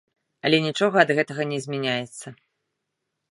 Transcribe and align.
Але 0.47 0.57
нічога 0.67 0.97
ад 1.03 1.09
гэтага 1.19 1.43
не 1.51 1.59
змяняецца. 1.65 2.27